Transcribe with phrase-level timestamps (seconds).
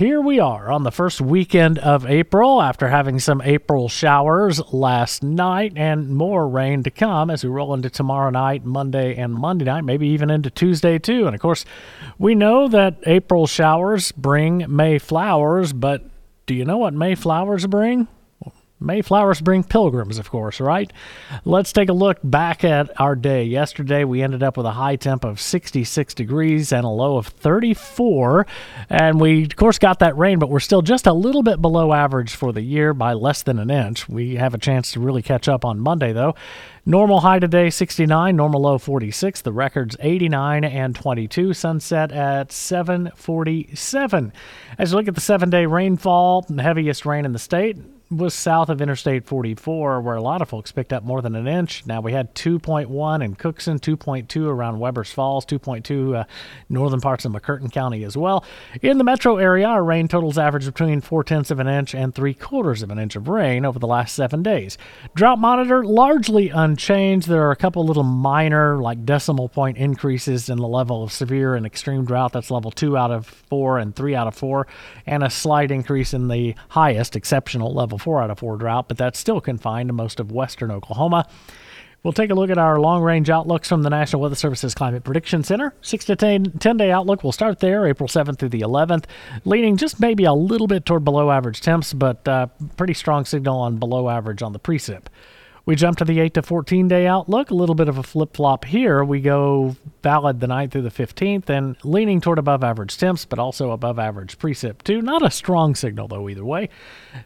[0.00, 5.24] Here we are on the first weekend of April after having some April showers last
[5.24, 9.64] night and more rain to come as we roll into tomorrow night, Monday, and Monday
[9.64, 11.26] night, maybe even into Tuesday too.
[11.26, 11.64] And of course,
[12.16, 16.04] we know that April showers bring May flowers, but
[16.46, 18.06] do you know what May flowers bring?
[18.80, 20.92] Mayflowers bring pilgrims, of course, right?
[21.44, 23.42] Let's take a look back at our day.
[23.42, 27.26] Yesterday, we ended up with a high temp of 66 degrees and a low of
[27.26, 28.46] 34.
[28.88, 31.92] And we, of course, got that rain, but we're still just a little bit below
[31.92, 34.08] average for the year by less than an inch.
[34.08, 36.36] We have a chance to really catch up on Monday, though.
[36.86, 39.42] Normal high today 69, normal low 46.
[39.42, 41.52] The records 89 and 22.
[41.52, 44.32] Sunset at 747.
[44.78, 47.76] As you look at the seven day rainfall, the heaviest rain in the state
[48.10, 51.46] was south of Interstate 44, where a lot of folks picked up more than an
[51.46, 51.84] inch.
[51.84, 56.24] Now we had 2.1 in Cookson, 2.2 around Webbers Falls, 2.2 uh,
[56.70, 58.44] northern parts of McCurtain County as well.
[58.80, 62.14] In the metro area, our rain totals average between four tenths of an inch and
[62.14, 64.78] three quarters of an inch of rain over the last seven days.
[65.14, 67.28] Drought monitor largely unchanged.
[67.28, 71.54] There are a couple little minor, like decimal point increases in the level of severe
[71.54, 72.32] and extreme drought.
[72.32, 74.66] That's level two out of four and three out of four,
[75.04, 78.96] and a slight increase in the highest exceptional level four out of four drought, but
[78.96, 81.26] that's still confined to most of western Oklahoma.
[82.04, 85.02] We'll take a look at our long range outlooks from the National Weather Service's Climate
[85.02, 85.74] Prediction Center.
[85.82, 87.24] 6 to 10, 10 day outlook.
[87.24, 89.06] We'll start there, April 7th through the 11th,
[89.44, 93.58] leaning just maybe a little bit toward below average temps, but uh, pretty strong signal
[93.58, 95.06] on below average on the precip.
[95.66, 97.50] We jump to the 8 to 14 day outlook.
[97.50, 99.04] A little bit of a flip flop here.
[99.04, 103.38] We go valid the 9th through the 15th and leaning toward above average temps, but
[103.38, 105.02] also above average precip too.
[105.02, 106.68] Not a strong signal though, either way.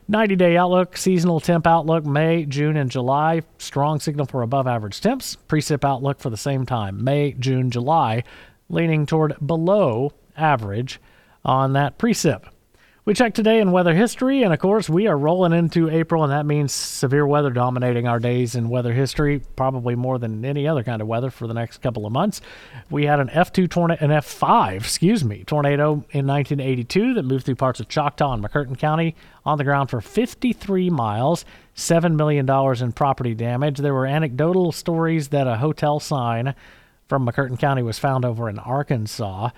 [0.09, 3.43] 90 day outlook, seasonal temp outlook, May, June, and July.
[3.59, 5.37] Strong signal for above average temps.
[5.49, 8.25] Precip outlook for the same time, May, June, July,
[8.69, 11.01] leaning toward below average
[11.45, 12.45] on that precip.
[13.05, 16.31] We check today in weather history, and of course, we are rolling into April, and
[16.31, 20.85] that means severe weather dominating our days in weather history, probably more than any other
[20.85, 22.41] kind of weather for the next couple of months.
[22.91, 27.57] We had an F2 tornado, an F5, excuse me, tornado in 1982 that moved through
[27.57, 31.45] parts of Choctaw and McCurtain County on the ground for 53 miles,
[31.75, 33.79] $7 million in property damage.
[33.79, 36.55] There were anecdotal stories that a hotel sign
[37.09, 39.51] from McCurtain County was found over in Arkansas.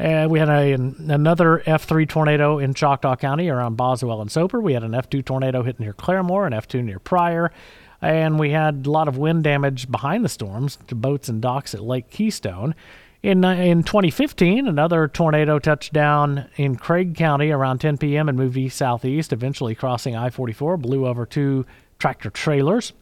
[0.00, 4.58] Uh, we had a, an, another F3 tornado in Choctaw County around Boswell and Soper.
[4.58, 7.52] We had an F2 tornado hit near Claremore, an F2 near Pryor.
[8.00, 11.74] And we had a lot of wind damage behind the storms to boats and docks
[11.74, 12.74] at Lake Keystone.
[13.22, 18.30] In, uh, in 2015, another tornado touched down in Craig County around 10 p.m.
[18.30, 21.66] and moved east southeast, eventually crossing I 44, blew over two
[21.98, 22.94] tractor trailers.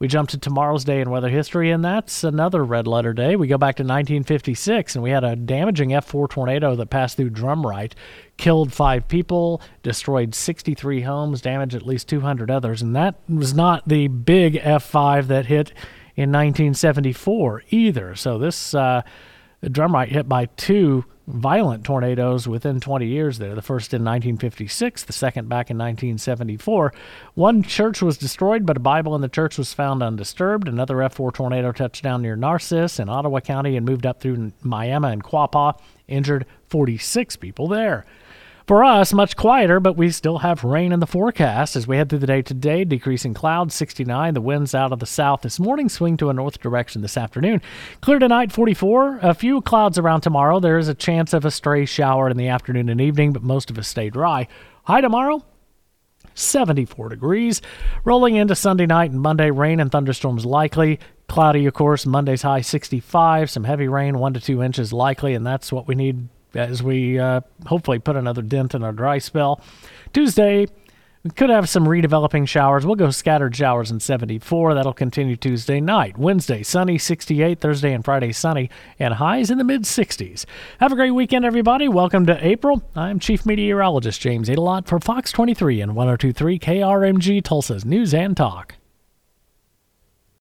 [0.00, 3.34] We jump to tomorrow's day in weather history, and that's another red letter day.
[3.34, 7.30] We go back to 1956, and we had a damaging F4 tornado that passed through
[7.30, 7.94] Drumright,
[8.36, 12.80] killed five people, destroyed 63 homes, damaged at least 200 others.
[12.80, 15.70] And that was not the big F5 that hit
[16.14, 18.14] in 1974 either.
[18.14, 19.02] So this uh,
[19.60, 23.54] The drumright hit by two violent tornadoes within 20 years there.
[23.54, 26.92] The first in 1956, the second back in 1974.
[27.34, 30.68] One church was destroyed, but a Bible in the church was found undisturbed.
[30.68, 35.12] Another F4 tornado touched down near Narcissa in Ottawa County and moved up through Miami
[35.12, 38.06] and Quapaw, injured 46 people there.
[38.68, 42.10] For us, much quieter, but we still have rain in the forecast as we head
[42.10, 42.84] through the day today.
[42.84, 44.34] Decreasing clouds, 69.
[44.34, 47.62] The winds out of the south this morning swing to a north direction this afternoon.
[48.02, 49.20] Clear tonight, 44.
[49.22, 50.60] A few clouds around tomorrow.
[50.60, 53.70] There is a chance of a stray shower in the afternoon and evening, but most
[53.70, 54.46] of us stay dry.
[54.84, 55.42] High tomorrow,
[56.34, 57.62] 74 degrees.
[58.04, 61.00] Rolling into Sunday night and Monday, rain and thunderstorms likely.
[61.26, 62.04] Cloudy, of course.
[62.04, 63.48] Monday's high 65.
[63.48, 67.18] Some heavy rain, one to two inches likely, and that's what we need as we
[67.18, 69.60] uh, hopefully put another dent in our dry spell.
[70.12, 70.66] Tuesday,
[71.24, 72.86] we could have some redeveloping showers.
[72.86, 74.74] We'll go scattered showers in 74.
[74.74, 76.16] That'll continue Tuesday night.
[76.16, 77.60] Wednesday, sunny 68.
[77.60, 80.46] Thursday and Friday, sunny and highs in the mid 60s.
[80.80, 81.88] Have a great weekend, everybody.
[81.88, 82.82] Welcome to April.
[82.94, 88.77] I'm Chief Meteorologist James Aydelott for Fox 23 and 1023 KRMG Tulsa's News and Talk.